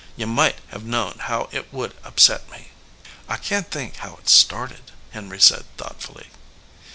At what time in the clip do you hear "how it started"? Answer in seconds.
3.97-4.89